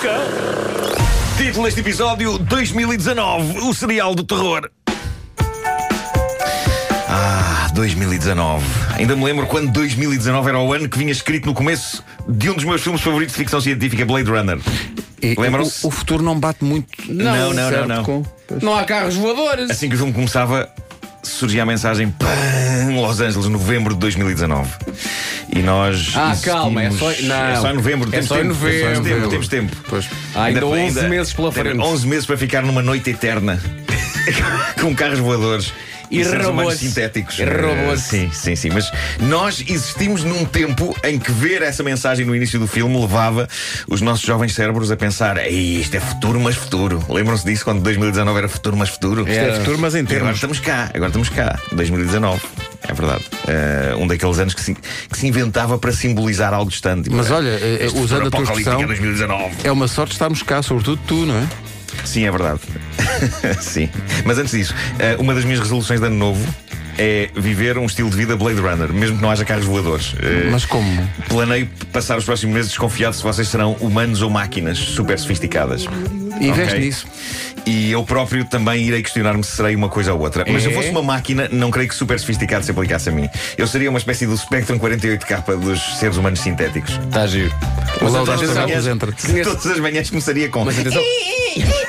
boca! 0.00 1.36
Título 1.36 1.64
deste 1.64 1.80
episódio: 1.80 2.38
2019, 2.38 3.58
o 3.60 3.74
serial 3.74 4.14
do 4.14 4.24
terror. 4.24 4.70
Ah, 7.08 7.68
2019. 7.74 8.64
Ainda 8.94 9.16
me 9.16 9.24
lembro 9.24 9.46
quando 9.46 9.70
2019 9.72 10.48
era 10.48 10.58
o 10.58 10.72
ano 10.72 10.88
que 10.88 10.98
vinha 10.98 11.12
escrito 11.12 11.46
no 11.46 11.54
começo 11.54 12.02
de 12.28 12.50
um 12.50 12.54
dos 12.54 12.64
meus 12.64 12.80
filmes 12.82 13.00
favoritos 13.00 13.34
de 13.34 13.38
ficção 13.38 13.60
científica, 13.60 14.04
Blade 14.04 14.30
Runner. 14.30 14.58
Lembram-se? 15.38 15.84
O, 15.84 15.88
o 15.88 15.90
futuro 15.90 16.22
não 16.22 16.38
bate 16.38 16.64
muito. 16.64 16.88
Não, 17.08 17.52
não, 17.52 17.70
não, 17.70 17.86
não. 17.86 18.04
com- 18.04 18.24
Não 18.62 18.74
há 18.76 18.84
carros 18.84 19.16
voadores! 19.16 19.70
Assim 19.70 19.88
que 19.88 19.94
o 19.94 19.98
filme 19.98 20.12
começava, 20.12 20.68
surgia 21.30 21.62
a 21.62 21.66
mensagem: 21.66 22.10
PAM, 22.10 23.00
Los 23.00 23.20
Angeles, 23.20 23.48
novembro 23.48 23.94
de 23.94 24.00
2019. 24.00 24.70
E 25.54 25.60
nós. 25.60 26.12
Ah, 26.14 26.36
calma, 26.42 26.82
é 26.84 26.90
só- 26.90 27.12
não. 27.22 27.34
é 27.36 27.56
só 27.56 27.70
em 27.70 27.74
novembro. 27.74 28.08
É 28.08 28.12
temos 28.12 28.26
só 28.28 28.34
em 28.36 28.38
tempo, 28.42 28.48
novembro. 28.54 28.80
Temos 28.92 29.08
tempo, 29.08 29.28
temos 29.28 29.48
tempo. 29.48 29.76
Pois. 29.88 30.08
Há 30.34 30.44
ainda 30.44 30.66
11 30.66 31.08
meses 31.08 31.32
pela 31.32 31.50
frente. 31.52 31.78
11 31.80 32.06
meses 32.06 32.26
para 32.26 32.36
ficar 32.36 32.62
numa 32.62 32.82
noite 32.82 33.10
eterna 33.10 33.60
com 34.80 34.94
carros 34.94 35.18
voadores. 35.18 35.72
E 36.10 36.22
robôs. 36.22 36.78
sintéticos. 36.78 37.38
E 37.38 37.44
robôs. 37.44 38.00
Eh, 38.00 38.28
Sim, 38.28 38.30
sim, 38.32 38.56
sim. 38.56 38.70
Mas 38.70 38.90
nós 39.20 39.60
existimos 39.66 40.24
num 40.24 40.44
tempo 40.44 40.96
em 41.04 41.18
que 41.18 41.30
ver 41.30 41.62
essa 41.62 41.82
mensagem 41.82 42.26
no 42.26 42.34
início 42.34 42.58
do 42.58 42.66
filme 42.66 43.00
levava 43.00 43.48
os 43.88 44.00
nossos 44.00 44.24
jovens 44.26 44.54
cérebros 44.54 44.90
a 44.90 44.96
pensar: 44.96 45.36
Ei, 45.38 45.80
isto 45.80 45.96
é 45.96 46.00
futuro, 46.00 46.40
mas 46.40 46.56
futuro. 46.56 47.04
Lembram-se 47.08 47.44
disso 47.44 47.64
quando 47.64 47.80
2019 47.82 48.38
era 48.38 48.48
futuro, 48.48 48.76
mas 48.76 48.88
futuro? 48.88 49.20
Isto 49.22 49.30
é 49.40 49.54
futuro, 49.58 49.78
mas 49.78 49.94
em 49.94 49.98
E 49.98 50.00
agora 50.02 50.14
termos. 50.16 50.34
estamos 50.36 50.58
cá, 50.60 50.90
agora 50.92 51.06
estamos 51.08 51.28
cá, 51.28 51.58
2019. 51.72 52.40
É 52.88 52.92
verdade. 52.92 53.24
Eh, 53.46 53.94
um 53.98 54.06
daqueles 54.06 54.38
anos 54.38 54.54
que 54.54 54.60
se, 54.62 54.74
que 54.74 55.16
se 55.18 55.26
inventava 55.26 55.78
para 55.78 55.92
simbolizar 55.92 56.52
algo 56.52 56.70
distante. 56.70 57.08
Mas 57.10 57.30
Eh, 57.30 57.32
olha, 57.34 57.48
eh, 57.50 57.78
este 57.86 57.98
usando 57.98 58.26
a 58.26 58.30
tua 58.30 58.40
apocalíptico 58.40 58.58
expressão- 58.58 58.82
é 58.82 58.86
2019. 58.86 59.54
É 59.64 59.70
uma 59.70 59.86
sorte 59.86 60.12
estarmos 60.12 60.42
cá, 60.42 60.62
sobretudo 60.62 61.00
tu, 61.06 61.26
não 61.26 61.36
é? 61.36 61.46
Sim, 62.04 62.24
é 62.26 62.30
verdade. 62.30 62.60
Sim. 63.60 63.88
Mas 64.24 64.38
antes 64.38 64.52
disso, 64.52 64.74
eh, 64.98 65.16
uma 65.18 65.34
das 65.34 65.44
minhas 65.44 65.60
resoluções 65.60 66.00
de 66.00 66.06
ano 66.06 66.16
novo 66.16 66.44
é 66.98 67.30
viver 67.34 67.78
um 67.78 67.86
estilo 67.86 68.10
de 68.10 68.16
vida 68.16 68.36
Blade 68.36 68.60
Runner, 68.60 68.92
mesmo 68.92 69.16
que 69.16 69.22
não 69.22 69.30
haja 69.30 69.44
carros 69.44 69.64
voadores. 69.64 70.14
Eh, 70.22 70.48
Mas 70.50 70.64
como? 70.66 71.08
Planeio 71.28 71.68
passar 71.92 72.18
os 72.18 72.24
próximos 72.24 72.54
meses 72.54 72.70
desconfiado 72.70 73.14
se 73.14 73.22
vocês 73.22 73.48
serão 73.48 73.72
humanos 73.80 74.20
ou 74.22 74.28
máquinas 74.30 74.78
super 74.78 75.18
sofisticadas. 75.18 75.86
Investe 76.40 76.74
Ok? 76.74 76.80
nisso. 76.80 77.06
E 77.66 77.90
eu 77.92 78.02
próprio 78.04 78.44
também 78.46 78.82
irei 78.86 79.02
questionar-me 79.02 79.44
se 79.44 79.52
serei 79.54 79.76
uma 79.76 79.88
coisa 79.90 80.14
ou 80.14 80.20
outra. 80.20 80.44
Mas 80.50 80.62
se 80.62 80.68
eu 80.68 80.72
É? 80.72 80.74
fosse 80.74 80.88
uma 80.88 81.02
máquina, 81.02 81.46
não 81.52 81.70
creio 81.70 81.88
que 81.90 81.94
super 81.94 82.18
sofisticado 82.18 82.64
se 82.64 82.70
aplicasse 82.70 83.10
a 83.10 83.12
mim. 83.12 83.28
Eu 83.58 83.66
seria 83.66 83.90
uma 83.90 83.98
espécie 83.98 84.26
do 84.26 84.36
Spectrum 84.36 84.78
48K 84.78 85.56
dos 85.58 85.98
seres 85.98 86.16
humanos 86.16 86.40
sintéticos. 86.40 86.98
Está 87.04 87.26
giro. 87.26 87.54
O 88.00 88.04
Léo 88.08 88.22
atenção, 88.22 88.24
Dastas 88.24 88.48
mas- 88.48 88.58
apresenta. 88.58 89.06
Todas 89.44 89.66
as 89.66 89.78
manhãs 89.78 90.08
começaria 90.08 90.48
com. 90.48 90.64
Mas 90.64 90.78
atenção. 90.78 91.02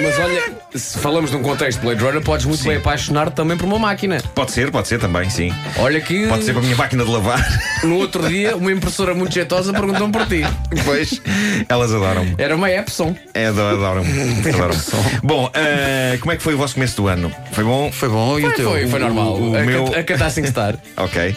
Mas 0.00 0.18
olha, 0.18 0.42
se 0.74 0.98
falamos 0.98 1.30
num 1.30 1.42
contexto 1.42 1.78
de 1.80 1.86
Blade 1.86 2.02
Runner, 2.02 2.22
podes 2.22 2.46
muito 2.46 2.62
Sim. 2.62 2.68
bem 2.70 2.78
apaixonar 2.78 3.30
também 3.30 3.56
por 3.56 3.66
uma 3.66 3.78
máquina. 3.78 4.18
Pode 4.34 4.52
ser, 4.52 4.70
pode 4.70 4.88
ser 4.88 4.98
também, 4.98 5.28
sim. 5.28 5.52
Olha 5.76 6.00
que 6.00 6.26
Pode 6.28 6.44
ser 6.44 6.52
para 6.52 6.60
a 6.60 6.64
minha 6.64 6.76
máquina 6.76 7.04
de 7.04 7.10
lavar. 7.10 7.44
no 7.84 7.96
outro 7.96 8.26
dia 8.28 8.56
uma 8.56 8.72
impressora 8.72 9.14
muito 9.14 9.32
jeitosa 9.34 9.72
perguntou 9.72 10.08
por 10.08 10.26
ti. 10.26 10.42
Pois, 10.84 11.20
elas 11.68 11.92
adoram-me. 11.92 12.34
Era 12.38 12.56
uma 12.56 12.70
Epson. 12.70 13.14
É, 13.34 13.46
ado- 13.46 13.60
adoram-me. 13.60 14.08
Adoram-me. 14.48 14.80
Bom, 15.22 15.50
eh, 15.54 16.16
como 16.20 16.32
é 16.32 16.36
que 16.36 16.42
foi 16.42 16.54
o 16.54 16.58
vosso 16.58 16.74
começo 16.74 16.96
do 16.96 17.08
ano? 17.08 17.30
Foi 17.52 17.64
bom? 17.64 17.92
Foi 17.92 18.08
bom 18.08 18.38
e 18.38 18.42
o 18.44 18.46
Foi, 18.46 18.54
teu? 18.54 18.70
foi, 18.70 18.86
foi 18.88 18.98
normal. 19.00 19.34
o- 19.34 19.50
o 19.52 19.56
a, 19.56 19.60
meu- 19.62 19.84
cat- 19.84 19.96
a 19.98 20.02
Catar 20.04 20.30
Sing 20.30 20.46
Star. 20.46 20.74
Ok. 20.96 21.36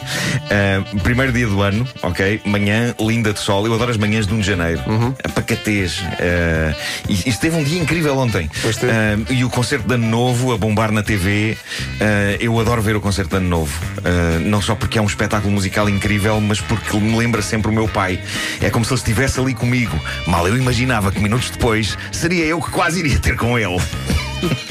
Eh, 0.50 0.82
primeiro 1.04 1.32
dia 1.32 1.48
do 1.48 1.62
ano, 1.62 1.88
ok? 2.04 2.42
Manhã 2.46 2.94
linda 3.00 3.34
de 3.34 3.40
sol. 3.40 3.66
Eu 3.66 3.74
adoro 3.74 3.92
as 3.92 3.98
manhãs 3.98 4.26
de 4.28 4.34
1 4.34 4.40
de 4.40 4.48
janeiro. 4.48 4.82
A 5.24 5.30
pacatez. 5.30 6.02
Eh, 6.20 6.74
e 7.10 7.30
isto 7.30 7.40
teve 7.42 7.56
um 7.58 7.64
dia 7.64 7.82
incrível 7.82 8.18
ontem. 8.18 8.45
Eh, 8.84 9.34
e 9.34 9.44
o 9.44 9.50
concerto 9.50 9.88
de 9.88 9.94
Ano 9.94 10.08
Novo 10.08 10.54
a 10.54 10.58
bombar 10.58 10.92
na 10.92 11.04
TV. 11.04 11.58
Eh, 12.00 12.38
eu 12.40 12.60
adoro 12.60 12.82
ver 12.82 12.96
o 12.96 13.02
concerto 13.02 13.32
de 13.32 13.38
Ano 13.38 13.50
Novo. 13.50 13.74
Eh, 14.04 14.40
não 14.40 14.62
só 14.62 14.76
porque 14.76 14.98
é 14.98 15.02
um 15.02 15.06
espetáculo 15.06 15.52
musical 15.54 15.90
incrível, 15.90 16.40
mas 16.42 16.62
porque 16.62 16.98
me 16.98 17.18
lembra 17.18 17.42
sempre 17.42 17.70
o 17.70 17.74
meu 17.74 17.88
pai. 17.88 18.20
É 18.62 18.70
como 18.70 18.86
se 18.86 18.92
ele 18.92 19.00
estivesse 19.00 19.40
ali 19.40 19.54
comigo. 19.54 20.00
Mal 20.28 20.48
eu 20.48 20.58
imaginava 20.58 21.12
que 21.12 21.20
minutos 21.20 21.50
depois 21.50 21.98
seria 22.12 22.46
eu 22.46 22.62
que 22.62 22.72
quase 22.72 23.00
iria 23.00 23.20
ter 23.20 23.36
com 23.36 23.58
ele. 23.58 23.80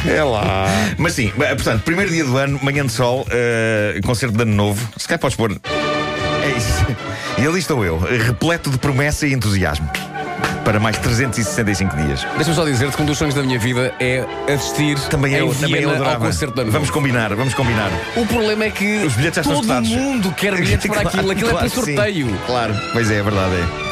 É 0.07 0.23
lá. 0.23 0.67
Mas 0.99 1.15
sim, 1.15 1.31
portanto, 1.31 1.83
primeiro 1.83 2.11
dia 2.11 2.25
do 2.25 2.37
ano, 2.37 2.61
manhã 2.63 2.87
de 2.87 2.93
sol, 2.93 3.27
concerto 4.05 4.37
de 4.37 4.43
ano 4.43 4.55
novo. 4.55 4.89
Se 4.97 5.09
calhar 5.09 5.19
podes 5.19 5.37
pôr. 5.37 5.51
É 5.53 6.57
isso. 6.57 6.87
E 7.39 7.47
ali 7.47 7.59
estou 7.59 7.85
eu, 7.85 7.99
repleto 7.99 8.71
de 8.71 8.79
promessa 8.79 9.27
e 9.27 9.33
entusiasmo. 9.33 9.91
Para 10.65 10.81
mais 10.81 10.97
365 10.99 11.95
dias. 11.97 12.27
Deixa-me 12.37 12.57
só 12.57 12.65
dizer-te 12.65 12.97
que 12.97 13.03
um 13.03 13.07
dos 13.07 13.19
sonhos 13.19 13.35
da 13.35 13.43
minha 13.43 13.59
vida 13.59 13.93
é 14.01 14.25
assistir 14.53 14.99
Também 15.11 15.35
em 15.35 15.39
eu, 15.39 15.55
também 15.55 15.71
eu 15.83 15.89
Viena 15.89 15.89
ao 15.89 15.95
adorava. 15.97 16.27
concerto 16.27 16.55
da 16.55 16.63
Ano 16.63 16.71
Vamos 16.73 16.91
combinar, 16.91 17.35
vamos 17.35 17.53
combinar. 17.55 17.91
O 18.17 18.27
problema 18.27 18.65
é 18.65 18.71
que 18.71 19.05
Os 19.05 19.13
bilhetes 19.15 19.37
já 19.37 19.43
estão 19.43 19.55
todo 19.57 19.63
esgotados. 19.65 19.91
mundo 19.91 20.33
quer 20.33 20.55
bilhetes 20.57 20.87
para 20.91 21.03
aquilo. 21.09 21.31
Aquilo 21.31 21.51
é 21.51 21.63
que 21.63 21.69
sim. 21.69 21.75
sorteio. 21.75 22.39
Claro, 22.47 22.75
pois 22.93 23.11
é, 23.11 23.17
é 23.19 23.23
verdade. 23.23 23.53
É. 23.57 23.85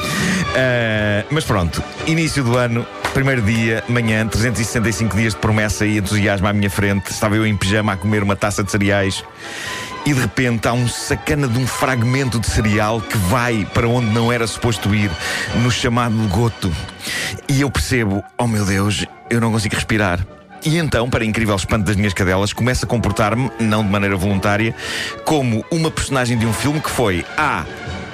Eh, 0.54 1.24
mas 1.30 1.44
pronto, 1.44 1.82
início 2.06 2.42
do 2.42 2.56
ano, 2.56 2.86
primeiro 3.14 3.42
dia, 3.42 3.84
manhã, 3.88 4.26
365 4.26 5.16
dias 5.16 5.34
de 5.34 5.40
promessa 5.40 5.84
e 5.86 5.98
entusiasmo 5.98 6.46
à 6.46 6.52
minha 6.52 6.70
frente. 6.70 7.10
Estava 7.10 7.36
eu 7.36 7.46
em 7.46 7.54
pijama 7.56 7.92
a 7.92 7.96
comer 7.96 8.22
uma 8.22 8.34
taça 8.36 8.62
de 8.64 8.70
cereais. 8.70 9.22
E 10.04 10.12
de 10.12 10.20
repente 10.20 10.66
há 10.66 10.72
um 10.72 10.88
sacana 10.88 11.46
de 11.46 11.58
um 11.58 11.66
fragmento 11.66 12.40
de 12.40 12.48
cereal 12.48 13.00
que 13.00 13.16
vai 13.16 13.64
para 13.72 13.86
onde 13.86 14.10
não 14.10 14.32
era 14.32 14.46
suposto 14.46 14.92
ir, 14.94 15.10
no 15.62 15.70
chamado 15.70 16.16
goto. 16.28 16.74
E 17.48 17.60
eu 17.60 17.70
percebo, 17.70 18.22
oh 18.36 18.48
meu 18.48 18.64
Deus, 18.64 19.06
eu 19.30 19.40
não 19.40 19.52
consigo 19.52 19.76
respirar. 19.76 20.26
E 20.64 20.76
então, 20.76 21.08
para 21.08 21.24
incrível 21.24 21.54
espanto 21.54 21.84
das 21.84 21.96
minhas 21.96 22.14
cadelas, 22.14 22.52
começo 22.52 22.84
a 22.84 22.88
comportar-me, 22.88 23.50
não 23.60 23.84
de 23.84 23.90
maneira 23.90 24.16
voluntária, 24.16 24.74
como 25.24 25.64
uma 25.70 25.90
personagem 25.90 26.36
de 26.36 26.46
um 26.46 26.52
filme 26.52 26.80
que 26.80 26.90
foi 26.90 27.24
A. 27.36 27.64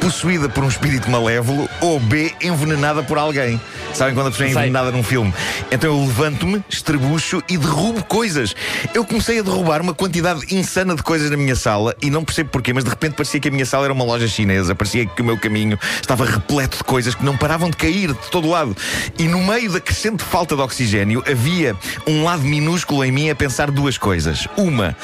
Possuída 0.00 0.48
por 0.48 0.64
um 0.64 0.68
espírito 0.68 1.10
malévolo 1.10 1.68
ou 1.80 1.98
B. 1.98 2.32
Envenenada 2.40 3.02
por 3.02 3.18
alguém. 3.18 3.60
Sabem 3.92 4.14
quando 4.14 4.28
a 4.28 4.30
pessoa 4.30 4.48
é 4.48 4.50
envenenada 4.52 4.90
num 4.92 5.02
filme? 5.02 5.34
Então 5.70 5.90
eu 5.90 6.06
levanto-me, 6.06 6.62
estrebucho 6.68 7.42
e 7.48 7.56
derrubo 7.56 8.04
coisas. 8.04 8.54
Eu 8.94 9.04
comecei 9.04 9.40
a 9.40 9.42
derrubar 9.42 9.80
uma 9.80 9.94
quantidade 9.94 10.54
insana 10.54 10.94
de 10.94 11.02
coisas 11.02 11.30
na 11.30 11.36
minha 11.36 11.56
sala 11.56 11.96
e 12.00 12.10
não 12.10 12.24
percebo 12.24 12.50
porquê, 12.50 12.72
mas 12.72 12.84
de 12.84 12.90
repente 12.90 13.14
parecia 13.14 13.40
que 13.40 13.48
a 13.48 13.50
minha 13.50 13.66
sala 13.66 13.84
era 13.84 13.92
uma 13.92 14.04
loja 14.04 14.28
chinesa. 14.28 14.74
Parecia 14.74 15.06
que 15.06 15.20
o 15.20 15.24
meu 15.24 15.36
caminho 15.36 15.78
estava 16.00 16.24
repleto 16.24 16.78
de 16.78 16.84
coisas 16.84 17.14
que 17.14 17.24
não 17.24 17.36
paravam 17.36 17.70
de 17.70 17.76
cair 17.76 18.12
de 18.12 18.30
todo 18.30 18.48
lado. 18.48 18.76
E 19.18 19.24
no 19.24 19.42
meio 19.42 19.72
da 19.72 19.80
crescente 19.80 20.22
falta 20.22 20.54
de 20.54 20.62
oxigênio 20.62 21.22
havia 21.26 21.74
um 22.06 22.24
lado 22.24 22.42
minúsculo 22.42 23.04
em 23.04 23.10
mim 23.10 23.30
a 23.30 23.34
pensar 23.34 23.70
duas 23.70 23.98
coisas. 23.98 24.46
Uma, 24.56 24.96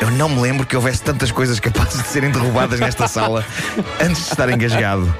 eu 0.00 0.10
não 0.10 0.28
me 0.28 0.40
lembro 0.40 0.66
que 0.66 0.76
houvesse 0.76 1.02
tantas 1.02 1.30
coisas 1.30 1.58
capazes 1.60 2.02
de 2.02 2.08
serem 2.08 2.30
derrubadas 2.30 2.78
nesta 2.80 3.08
sala 3.08 3.44
antes 4.00 4.24
de 4.24 4.30
estar 4.30 4.48
engasgado. 4.50 5.14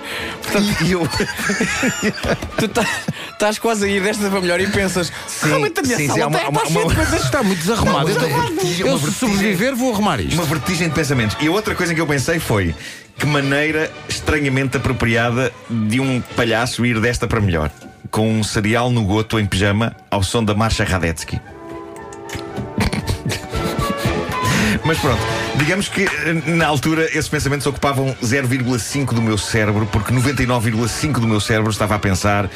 E- 0.80 0.84
E 0.84 0.92
eu. 0.92 1.08
Tu 2.58 2.68
tá- 2.68 2.86
estás 3.32 3.58
quase 3.58 3.84
a 3.84 3.88
ir 3.88 4.02
desta 4.02 4.28
para 4.30 4.40
melhor 4.40 4.60
e 4.60 4.66
pensas 4.66 5.12
realmente 5.42 5.80
a 5.80 5.82
minha 5.82 5.96
sim, 5.96 6.08
sim, 6.08 6.18
sala 6.20 6.38
há 6.44 6.48
uma- 6.48 6.60
coisas. 6.94 7.24
Está 7.24 7.42
muito 7.42 7.58
desarrumado. 7.60 8.10
Uma 8.10 8.28
Eu, 8.28 8.42
vertigem, 8.54 8.86
eu 8.86 8.98
se 8.98 9.12
sobreviver, 9.12 9.74
vou 9.74 9.92
arrumar 9.92 10.20
isto. 10.20 10.34
Uma 10.34 10.44
vertigem 10.44 10.88
de 10.88 10.94
pensamentos. 10.94 11.36
E 11.40 11.46
a 11.46 11.50
outra 11.50 11.74
coisa 11.74 11.94
que 11.94 12.00
eu 12.00 12.06
pensei 12.06 12.38
foi 12.38 12.74
que 13.18 13.26
maneira 13.26 13.90
estranhamente 14.08 14.76
apropriada 14.76 15.52
de 15.70 16.00
um 16.00 16.20
palhaço 16.36 16.84
ir 16.86 17.00
desta 17.00 17.26
para 17.26 17.40
melhor. 17.40 17.70
Com 18.10 18.30
um 18.30 18.44
cereal 18.44 18.90
no 18.90 19.04
goto 19.04 19.38
em 19.40 19.46
pijama 19.46 19.94
ao 20.10 20.22
som 20.22 20.42
da 20.44 20.54
marcha 20.54 20.84
Radetzky. 20.84 21.40
Mas 24.86 24.98
pronto, 24.98 25.20
digamos 25.56 25.88
que 25.88 26.02
eh, 26.04 26.32
na 26.46 26.64
altura 26.66 27.06
esses 27.06 27.26
pensamentos 27.28 27.66
ocupavam 27.66 28.14
0,5 28.22 29.06
do 29.14 29.20
meu 29.20 29.36
cérebro, 29.36 29.84
porque 29.90 30.14
99,5 30.14 31.14
do 31.18 31.26
meu 31.26 31.40
cérebro 31.40 31.70
estava 31.72 31.96
a 31.96 31.98
pensar: 31.98 32.48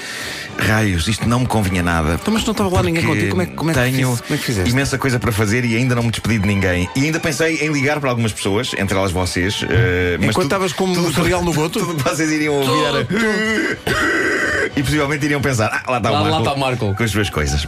raios, 0.57 1.09
isto 1.09 1.29
não 1.29 1.41
me 1.41 1.47
convinha 1.47 1.83
nada. 1.83 2.19
Então, 2.21 2.33
mas 2.33 2.45
não 2.45 2.53
estava 2.53 2.71
lá 2.73 2.83
ninguém 2.85 3.05
contigo. 3.05 3.31
Como 3.31 3.43
é, 3.43 3.47
que- 3.47 3.53
como 3.55 3.71
é 3.71 3.75
que 3.75 3.81
tenho 3.81 4.11
fiz- 4.13 4.21
como 4.21 4.35
é 4.35 4.39
que 4.39 4.45
fizeste? 4.45 4.71
imensa 4.71 4.97
coisa 4.97 5.19
para 5.19 5.33
fazer 5.33 5.65
e 5.65 5.75
ainda 5.77 5.97
não 5.97 6.05
me 6.05 6.11
despedi 6.13 6.39
de 6.39 6.47
ninguém. 6.47 6.89
E 6.95 7.05
ainda 7.05 7.19
pensei 7.19 7.57
em 7.57 7.73
ligar 7.73 7.99
para 7.99 8.11
algumas 8.11 8.33
pessoas, 8.33 8.71
entre 8.79 8.97
elas 8.97 9.11
vocês. 9.11 9.65
eh, 9.69 10.17
mas 10.21 10.31
Enquanto 10.31 10.45
estavas 10.47 10.73
com 10.73 10.85
o 10.85 11.13
cereal 11.13 11.43
no 11.43 11.53
goto? 11.55 11.81
Tudo 11.81 12.03
vocês 12.05 12.31
iriam 12.31 12.55
ouvir 12.55 12.85
era. 12.85 13.07
E 14.77 14.83
possivelmente 14.85 15.25
iriam 15.25 15.41
pensar: 15.41 15.67
ah, 15.85 15.91
lá 15.91 15.97
está 15.99 16.11
o 16.11 16.13
Lá- 16.13 16.21
lá 16.21 16.25
Marco. 16.31 16.39
está 16.43 16.53
o 16.53 16.59
Marco. 16.61 16.95
Com 16.95 17.03
as 17.03 17.11
suas 17.11 17.29
coisas. 17.29 17.67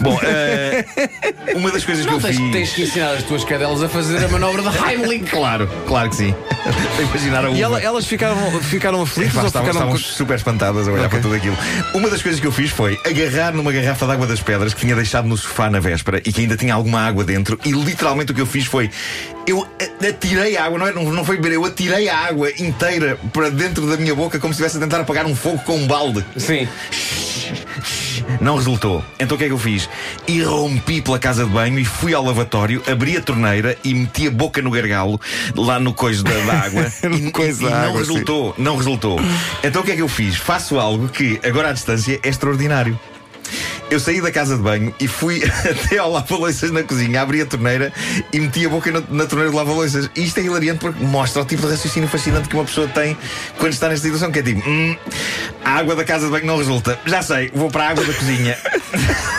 Bom, 0.00 0.18
eh, 0.22 0.84
uma 1.54 1.70
das 1.70 1.84
coisas 1.84 2.04
que 2.04 2.10
Não 2.10 2.18
eu 2.18 2.22
tens, 2.22 2.36
fiz. 2.36 2.52
tens 2.52 2.70
que 2.72 2.82
ensinar 2.82 3.12
as 3.12 3.22
tuas 3.24 3.44
cadelas 3.44 3.82
a 3.82 3.88
fazer 3.88 4.24
a 4.24 4.28
manobra 4.28 4.62
de 4.62 4.68
Heimlich. 4.78 5.30
Claro, 5.30 5.68
claro 5.86 6.08
que 6.08 6.16
sim. 6.16 6.34
Imaginar 7.10 7.44
a 7.44 7.50
E 7.50 7.60
ela- 7.62 7.80
elas 7.80 8.06
ficaram, 8.06 8.36
ficaram 8.62 9.02
aflitas 9.02 9.32
Epá, 9.32 9.40
ou 9.42 9.46
estavam, 9.48 9.68
ficaram. 9.68 9.94
estavam 9.94 10.14
super 10.16 10.36
espantadas 10.36 10.88
a 10.88 10.92
olhar 10.92 11.06
Ok. 11.06 11.10
para 11.10 11.20
tudo 11.20 11.34
aquilo. 11.34 11.56
Uma 11.94 12.08
das 12.08 12.22
coisas 12.22 12.40
que 12.40 12.46
eu 12.46 12.52
fiz 12.52 12.70
foi 12.70 12.98
agarrar 13.04 13.52
numa 13.52 13.70
garrafa 13.72 14.06
de 14.06 14.12
água 14.12 14.26
das 14.26 14.40
pedras 14.40 14.72
que 14.74 14.80
tinha 14.80 14.94
deixado 14.96 15.26
no 15.28 15.36
sofá 15.36 15.68
na 15.70 15.80
véspera 15.80 16.20
e 16.24 16.32
que 16.32 16.40
ainda 16.40 16.56
tinha 16.56 16.74
alguma 16.74 17.00
água 17.06 17.22
dentro. 17.24 17.58
E 17.64 17.70
literalmente 17.72 18.32
o 18.32 18.34
que 18.34 18.40
eu 18.40 18.46
fiz 18.46 18.64
foi. 18.66 18.90
Eu 19.46 19.66
atirei 20.08 20.56
a 20.56 20.64
água, 20.64 20.78
não, 20.78 20.86
é- 20.86 20.92
não, 20.92 21.04
não 21.12 21.24
foi 21.24 21.36
beber, 21.36 21.52
eu 21.56 21.64
atirei 21.64 22.08
a 22.08 22.16
água 22.16 22.50
inteira 22.58 23.18
para 23.32 23.50
dentro 23.50 23.86
da 23.88 23.96
minha 23.96 24.14
boca 24.14 24.38
como 24.38 24.52
se 24.54 24.60
estivesse 24.62 24.76
a 24.76 24.80
tentar 24.80 25.00
apagar 25.00 25.26
um 25.26 25.34
fogo 25.36 25.58
com 25.64 25.76
um 25.76 25.86
balde. 25.86 26.24
Sim. 26.36 26.66
Não 28.40 28.56
resultou. 28.56 29.04
Então 29.18 29.36
o 29.36 29.38
que 29.38 29.44
é 29.44 29.46
que 29.46 29.52
eu 29.52 29.58
fiz? 29.58 29.88
Irrompi 30.26 31.00
pela 31.00 31.18
casa 31.18 31.44
de 31.44 31.50
banho 31.50 31.78
e 31.78 31.84
fui 31.84 32.14
ao 32.14 32.24
lavatório, 32.24 32.82
abri 32.90 33.16
a 33.16 33.20
torneira 33.20 33.76
e 33.84 33.94
meti 33.94 34.26
a 34.26 34.30
boca 34.30 34.60
no 34.62 34.70
gargalo, 34.70 35.20
lá 35.56 35.78
no 35.78 35.92
coiso 35.92 36.24
da, 36.24 36.32
da 36.32 36.60
água. 36.60 36.90
E, 37.10 37.30
coiso 37.32 37.62
e 37.62 37.64
da 37.64 37.70
não 37.70 37.88
água, 37.88 37.98
resultou. 37.98 38.54
Não 38.56 38.76
resultou. 38.76 39.20
Então 39.62 39.82
o 39.82 39.84
que 39.84 39.92
é 39.92 39.96
que 39.96 40.02
eu 40.02 40.08
fiz? 40.08 40.36
Faço 40.36 40.78
algo 40.78 41.08
que, 41.08 41.40
agora 41.44 41.70
à 41.70 41.72
distância, 41.72 42.20
é 42.22 42.28
extraordinário. 42.28 42.98
Eu 43.90 43.98
saí 43.98 44.20
da 44.20 44.30
casa 44.30 44.56
de 44.56 44.62
banho 44.62 44.94
e 45.00 45.08
fui 45.08 45.42
até 45.68 45.98
ao 45.98 46.10
lava-loiças 46.12 46.70
na 46.70 46.82
cozinha, 46.82 47.20
abri 47.20 47.40
a 47.42 47.46
torneira 47.46 47.92
e 48.32 48.38
meti 48.38 48.64
a 48.64 48.68
boca 48.68 48.90
na, 48.92 49.02
na 49.10 49.26
torneira 49.26 49.50
do 49.50 49.56
lava-loiças. 49.56 50.08
E 50.14 50.24
isto 50.24 50.38
é 50.38 50.44
hilariante 50.44 50.78
porque 50.78 51.02
mostra 51.04 51.42
o 51.42 51.44
tipo 51.44 51.62
de 51.62 51.72
raciocínio 51.72 52.08
fascinante 52.08 52.48
que 52.48 52.54
uma 52.54 52.64
pessoa 52.64 52.86
tem 52.88 53.16
quando 53.58 53.72
está 53.72 53.88
nesta 53.88 54.04
situação, 54.04 54.30
que 54.30 54.38
é 54.38 54.42
tipo, 54.42 54.62
"Hum, 54.68 54.96
a 55.64 55.70
água 55.70 55.96
da 55.96 56.04
casa 56.04 56.26
de 56.26 56.32
banho 56.32 56.46
não 56.46 56.56
resulta. 56.58 56.98
Já 57.04 57.20
sei, 57.22 57.50
vou 57.52 57.68
para 57.70 57.84
a 57.84 57.88
água 57.90 58.04
da 58.04 58.12
cozinha. 58.12 58.56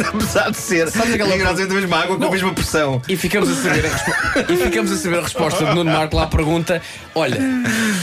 Apesar 0.14 0.50
de 0.50 0.56
ser 0.56 0.90
Sabes 0.90 1.14
aquela- 1.14 1.30
rigorosamente 1.32 1.72
a 1.72 1.74
mesma 1.80 1.96
água 2.02 2.16
com 2.18 2.24
a 2.24 2.30
mesma 2.30 2.52
pressão. 2.54 3.02
E 3.08 3.16
ficamos, 3.16 3.48
a 3.50 3.54
saber 3.54 3.86
a 3.86 3.88
respo- 3.88 4.52
e 4.52 4.56
ficamos 4.56 4.92
a 4.92 4.96
saber 4.96 5.18
a 5.18 5.22
resposta 5.22 5.64
de 5.64 5.74
Nuno 5.74 5.90
Marco 5.92 6.16
lá 6.16 6.24
à 6.24 6.26
pergunta: 6.26 6.80
Olha, 7.14 7.38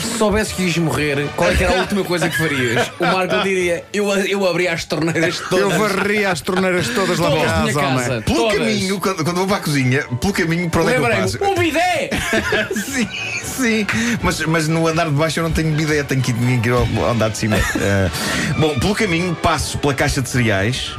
se 0.02 0.18
soubesse 0.18 0.54
que 0.54 0.64
ias 0.64 0.78
morrer, 0.78 1.28
qual 1.36 1.50
é 1.52 1.56
que 1.56 1.64
era 1.64 1.78
a 1.78 1.82
última 1.82 2.04
coisa 2.04 2.30
que 2.30 2.38
farias? 2.38 2.92
O 3.00 3.06
Marco 3.06 3.42
diria: 3.44 3.84
Eu, 3.94 4.10
eu 4.26 4.48
abri 4.48 4.68
as 4.68 4.84
torneiras 4.86 5.40
todas. 5.50 5.60
Eu 5.60 5.80
varri 5.80 6.26
as 6.26 6.42
torneiras 6.42 6.88
todas 6.90 7.18
lá 7.20 7.30
Todas 7.30 7.44
para 7.44 7.52
da 7.54 7.62
minha 7.62 7.74
casa, 7.74 7.88
casa. 7.98 8.10
homem. 8.12 8.22
Pelo 8.24 8.38
Todas. 8.38 8.58
caminho, 8.58 9.00
quando, 9.00 9.24
quando 9.24 9.38
vou 9.38 9.48
para 9.48 9.58
a 9.58 9.60
cozinha, 9.62 10.04
pelo 10.20 10.34
caminho, 10.34 10.70
para 10.70 10.82
onde 10.82 10.92
é 10.92 10.94
que 10.96 11.00
eu 11.00 11.04
Lembrei-me, 11.04 11.32
passo? 11.32 11.44
um 11.44 11.56
bidé! 11.56 12.10
sim, 12.76 13.08
sim. 13.44 13.88
Mas, 14.22 14.40
mas 14.42 14.68
no 14.68 14.88
andar 14.88 15.06
de 15.06 15.12
baixo 15.16 15.40
eu 15.40 15.44
não 15.44 15.52
tenho 15.52 15.80
ideia, 15.80 16.04
tenho 16.04 16.22
que 16.22 16.32
ir, 16.32 16.34
tenho 16.34 16.62
que 16.62 16.70
ir 16.70 16.72
ao 16.72 16.86
ao 17.06 17.12
andar 17.12 17.30
de 17.30 17.38
cima. 17.38 17.56
Eh, 17.78 18.10
bom, 18.58 18.80
pelo 18.80 18.96
caminho 18.96 19.36
passo 19.36 19.78
pela 19.78 19.94
caixa 19.94 20.22
de 20.22 20.30
cereais, 20.30 20.92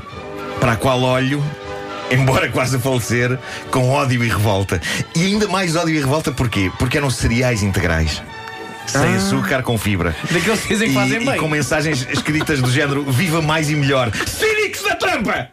para 0.60 0.72
a 0.72 0.76
qual 0.76 1.00
olho. 1.02 1.42
Embora 2.10 2.48
quase 2.48 2.76
a 2.76 2.78
falecer, 2.78 3.36
com 3.70 3.90
ódio 3.90 4.22
e 4.22 4.28
revolta. 4.28 4.80
E 5.14 5.24
ainda 5.24 5.48
mais 5.48 5.74
ódio 5.74 5.94
e 5.94 5.98
revolta 5.98 6.30
porquê? 6.30 6.70
Porque 6.78 6.96
eram 6.96 7.10
cereais 7.10 7.62
integrais. 7.64 8.22
Sem 8.86 9.16
açúcar, 9.16 9.64
com 9.64 9.76
fibra. 9.76 10.14
Daqueles 10.30 10.60
que 10.60 10.68
dizem 10.68 10.86
que 10.88 10.92
E, 10.92 10.96
fazem 10.96 11.22
e 11.22 11.26
bem. 11.26 11.40
com 11.40 11.48
mensagens 11.48 12.06
escritas 12.08 12.62
do 12.62 12.70
género 12.70 13.02
Viva 13.10 13.42
mais 13.42 13.68
e 13.68 13.74
melhor. 13.74 14.12
Cínicos 14.24 14.82
da 14.82 14.94
trampa! 14.94 15.48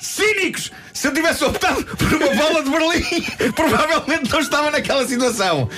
Cínicos! 0.00 0.70
Se 0.92 1.08
eu 1.08 1.12
tivesse 1.12 1.42
optado 1.44 1.84
por 1.84 2.06
uma 2.14 2.32
bola 2.36 2.62
de 2.62 2.70
Berlim, 2.70 3.24
provavelmente 3.56 4.30
não 4.30 4.38
estava 4.38 4.70
naquela 4.70 5.04
situação. 5.08 5.68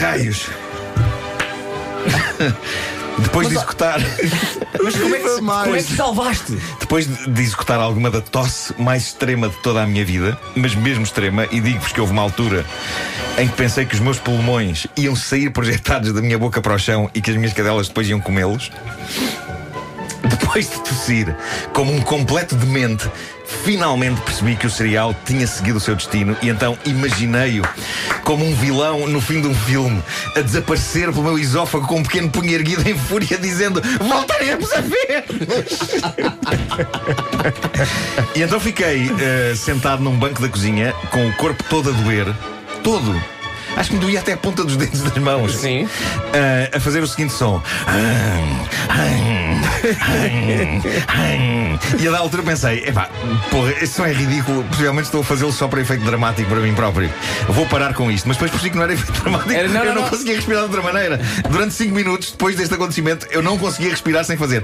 Raios! 0.00 0.46
Depois 3.18 3.48
de 3.48 3.54
executar, 3.54 4.00
Mas 4.82 4.94
como 4.96 5.14
é, 5.14 5.18
que, 5.18 5.28
como 5.28 5.74
é 5.74 5.78
que 5.78 5.84
te 5.84 5.96
salvaste? 5.96 6.58
depois 6.78 7.06
de 7.06 7.26
de 7.30 7.42
executar 7.42 7.80
alguma 7.80 8.10
da 8.10 8.20
tosse 8.20 8.74
mais 8.80 9.06
extrema 9.06 9.48
de 9.48 9.56
toda 9.56 9.82
a 9.82 9.86
minha 9.86 10.04
vida, 10.04 10.38
mas 10.54 10.74
mesmo 10.74 11.04
extrema, 11.04 11.46
e 11.50 11.60
digo-vos 11.60 11.92
que 11.92 12.00
houve 12.00 12.12
uma 12.12 12.22
altura 12.22 12.64
em 13.38 13.48
que 13.48 13.54
pensei 13.54 13.84
que 13.84 13.94
os 13.94 14.00
meus 14.00 14.18
pulmões 14.18 14.86
iam 14.96 15.14
sair 15.14 15.50
projetados 15.50 16.12
da 16.12 16.22
minha 16.22 16.38
boca 16.38 16.60
para 16.60 16.74
o 16.74 16.78
chão 16.78 17.10
e 17.14 17.20
que 17.20 17.30
as 17.30 17.36
minhas 17.36 17.52
cadelas 17.52 17.88
depois 17.88 18.08
iam 18.08 18.20
comê-los. 18.20 18.70
Depois 20.56 20.70
de 20.70 20.80
tossir 20.88 21.36
como 21.74 21.92
um 21.92 22.00
completo 22.00 22.54
demente, 22.54 23.10
finalmente 23.62 24.18
percebi 24.22 24.56
que 24.56 24.66
o 24.66 24.70
cereal 24.70 25.14
tinha 25.26 25.46
seguido 25.46 25.76
o 25.76 25.80
seu 25.82 25.94
destino 25.94 26.34
e 26.40 26.48
então 26.48 26.78
imaginei-o 26.86 27.62
como 28.24 28.42
um 28.42 28.54
vilão 28.54 29.06
no 29.06 29.20
fim 29.20 29.42
de 29.42 29.48
um 29.48 29.54
filme, 29.54 30.02
a 30.34 30.40
desaparecer 30.40 31.12
pelo 31.12 31.24
meu 31.24 31.38
esófago 31.38 31.86
com 31.86 31.96
um 31.96 32.02
pequeno 32.02 32.30
punho 32.30 32.52
erguido 32.52 32.88
em 32.88 32.96
fúria, 32.96 33.36
dizendo: 33.36 33.82
Voltaremos 34.00 34.72
a 34.72 34.80
ver! 34.80 35.26
e 38.34 38.40
então 38.40 38.58
fiquei 38.58 39.10
eh, 39.20 39.54
sentado 39.54 40.02
num 40.02 40.18
banco 40.18 40.40
da 40.40 40.48
cozinha 40.48 40.94
com 41.10 41.28
o 41.28 41.32
corpo 41.34 41.62
todo 41.64 41.90
a 41.90 41.92
doer, 41.92 42.34
todo. 42.82 43.35
Acho 43.76 43.90
que 43.90 43.96
me 43.96 44.00
doía 44.00 44.20
até 44.20 44.32
a 44.32 44.36
ponta 44.36 44.64
dos 44.64 44.76
dedos 44.76 45.00
das 45.02 45.16
mãos. 45.18 45.54
Sim. 45.56 45.86
Eh, 46.32 46.70
a 46.74 46.80
fazer 46.80 47.02
o 47.02 47.06
seguinte 47.06 47.32
som. 47.34 47.62
E 51.98 52.08
a 52.08 52.10
da 52.10 52.18
altura 52.18 52.42
pensei, 52.42 52.84
epá, 52.86 53.08
porra, 53.50 53.70
este 53.72 53.88
som 53.88 54.04
é 54.06 54.12
ridículo, 54.12 54.64
possivelmente 54.64 55.06
estou 55.06 55.20
a 55.20 55.24
fazê-lo 55.24 55.52
só 55.52 55.68
para 55.68 55.80
efeito 55.80 56.04
dramático 56.04 56.48
para 56.48 56.60
mim 56.60 56.74
próprio. 56.74 57.10
Vou 57.48 57.66
parar 57.66 57.92
com 57.94 58.10
isto, 58.10 58.26
mas 58.26 58.36
depois 58.36 58.50
percebi 58.50 58.70
que 58.70 58.76
não 58.76 58.84
era 58.84 58.94
efeito 58.94 59.12
dramático. 59.20 59.52
Era- 59.52 59.68
não, 59.68 59.80
eu 59.80 59.86
não, 59.86 59.94
não, 59.94 60.02
não. 60.02 60.08
conseguia 60.08 60.36
respirar 60.36 60.62
de 60.66 60.74
outra 60.74 60.82
maneira. 60.82 61.20
Durante 61.50 61.74
5 61.74 61.94
minutos, 61.94 62.30
depois 62.32 62.56
deste 62.56 62.74
acontecimento, 62.74 63.26
eu 63.30 63.42
não 63.42 63.58
conseguia 63.58 63.90
respirar 63.90 64.24
sem 64.24 64.36
fazer. 64.36 64.62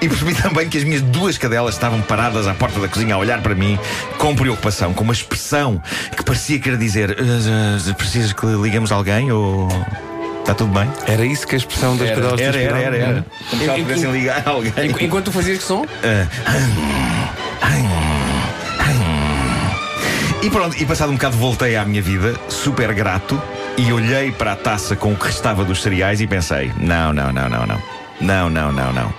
E 0.00 0.08
percebi 0.08 0.32
também 0.34 0.68
que 0.68 0.78
as 0.78 0.84
minhas 0.84 1.02
duas 1.02 1.36
cadelas 1.36 1.74
estavam 1.74 2.00
paradas 2.00 2.46
à 2.46 2.54
porta 2.54 2.78
da 2.78 2.86
cozinha 2.88 3.16
a 3.16 3.18
olhar 3.18 3.40
para 3.42 3.54
mim 3.54 3.76
com 4.16 4.34
preocupação, 4.36 4.94
com 4.94 5.02
uma 5.02 5.12
expressão 5.12 5.82
que 6.16 6.22
parecia 6.22 6.58
querer 6.60 6.76
dizer: 6.78 7.16
"Ah, 7.18 7.88
ah, 7.90 7.94
Precisas 7.94 8.32
que 8.32 8.46
ligamos 8.46 8.92
alguém 8.92 9.32
ou. 9.32 9.66
Está 10.40 10.54
tudo 10.54 10.72
bem? 10.72 10.88
Era 11.06 11.26
isso 11.26 11.46
que 11.46 11.56
a 11.56 11.58
expressão 11.58 11.96
das 11.96 12.08
Era, 12.08 12.14
cadelas 12.20 12.40
Era, 12.40 12.58
era, 12.58 12.78
era, 12.78 12.96
era. 12.96 13.26
Como 13.50 13.60
se 13.62 13.68
elas 13.68 13.80
pudessem 13.82 14.12
ligar 14.12 14.42
a 14.46 14.50
alguém. 14.50 14.72
Enqu- 14.86 15.02
Enquanto 15.04 15.24
tu 15.26 15.32
fazias 15.32 15.58
que 15.58 15.64
som? 15.64 15.84
E 20.40 20.50
pronto, 20.50 20.76
e 20.80 20.86
passado 20.86 21.10
um 21.10 21.14
bocado 21.14 21.36
voltei 21.36 21.76
à 21.76 21.84
minha 21.84 22.00
vida, 22.00 22.34
super 22.48 22.94
grato, 22.94 23.40
e 23.76 23.92
olhei 23.92 24.30
para 24.30 24.52
a 24.52 24.56
taça 24.56 24.94
com 24.96 25.12
o 25.12 25.16
que 25.16 25.26
restava 25.26 25.64
dos 25.64 25.82
cereais 25.82 26.20
e 26.20 26.26
pensei: 26.26 26.72
não, 26.78 27.12
não, 27.12 27.32
não, 27.32 27.48
não, 27.48 27.66
não. 27.66 27.97
Não, 28.20 28.50
não, 28.50 28.72
não, 28.72 28.92
não. 28.92 29.14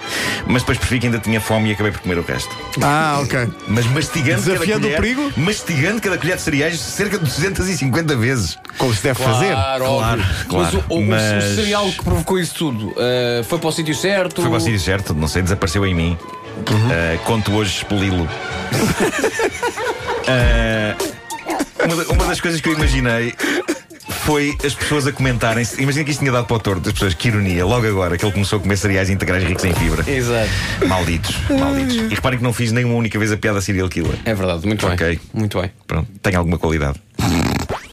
Mas 0.46 0.62
depois 0.62 0.78
percebi 0.78 1.00
que 1.00 1.06
ainda 1.08 1.20
tinha 1.20 1.40
fome 1.40 1.70
e 1.70 1.72
acabei 1.74 1.92
por 1.92 2.02
comer 2.02 2.18
o 2.18 2.22
resto. 2.22 2.50
Ah, 2.82 3.20
ok. 3.24 3.48
Mas 3.68 3.86
mastigando 3.86 4.42
Desafiando 4.42 4.88
cada 4.88 4.94
o 4.96 4.98
colher, 4.98 5.02
perigo? 5.16 5.34
Mastigando 5.38 6.02
cada 6.02 6.18
colher 6.18 6.36
de 6.36 6.42
cereais 6.42 6.80
cerca 6.80 7.18
de 7.18 7.24
250 7.26 8.16
vezes. 8.18 8.58
Como 8.78 8.94
se 8.94 9.02
deve 9.04 9.24
fazer. 9.24 9.54
Claro, 9.54 9.86
óbvio. 9.86 10.26
claro, 10.50 10.66
Mas, 10.66 10.74
o, 10.74 10.84
o- 10.94 10.98
o 11.00 11.08
mas- 11.08 11.56
cereal 11.56 11.90
que 11.92 12.04
provocou 12.04 12.38
isso 12.40 12.56
tudo 12.56 12.94
eh, 12.98 13.42
foi 13.48 13.58
para 13.58 13.70
o 13.70 13.72
sítio 13.72 13.96
certo? 13.96 14.42
Foi 14.42 14.50
para 14.50 14.58
o 14.58 14.62
sítio 14.62 14.80
certo, 14.80 15.14
não 15.14 15.28
sei, 15.28 15.42
desapareceu 15.44 15.86
em 15.86 15.94
mim. 15.96 16.18
Uh, 16.60 17.18
conto 17.24 17.54
hoje 17.54 17.78
expeli-lo. 17.78 18.28
Uh, 20.28 20.96
uma, 21.86 22.04
uma 22.14 22.26
das 22.26 22.42
coisas 22.42 22.60
que 22.60 22.68
eu 22.70 22.74
imaginei 22.74 23.34
foi 24.30 24.56
as 24.64 24.76
pessoas 24.76 25.08
a 25.08 25.12
comentarem. 25.12 25.66
Imagina 25.80 26.06
que 26.06 26.12
isto 26.12 26.20
tinha 26.20 26.32
dado 26.32 26.46
para 26.46 26.56
o 26.56 26.60
torto, 26.60 26.88
as 26.88 26.94
pessoas, 26.94 27.16
que 27.16 27.30
ironia, 27.30 27.66
logo 27.66 27.88
agora 27.88 28.16
que 28.16 28.24
ele 28.24 28.32
começou 28.32 28.60
a 28.60 28.62
comer 28.62 28.78
cereais 28.78 29.10
integrais 29.10 29.44
ricos 29.44 29.66
em 29.66 29.74
fibra. 29.74 30.08
Exato. 30.08 30.52
Malditos, 30.88 31.36
malditos. 31.50 31.96
E 31.96 32.14
reparem 32.14 32.38
que 32.38 32.44
não 32.44 32.54
fiz 32.54 32.72
nenhuma 32.72 32.94
única 32.94 33.18
vez 33.18 33.32
a 33.32 33.38
piada 33.38 33.60
serial 33.60 33.90
killer. 33.90 34.20
É 34.26 34.36
verdade, 34.36 34.68
muito 34.68 34.86
bem. 34.86 34.94
Ok. 34.94 35.20
Muito 35.34 35.60
bem. 35.60 35.72
Pronto, 35.88 36.08
tem 36.22 36.36
alguma 36.36 36.60
qualidade. 36.60 37.02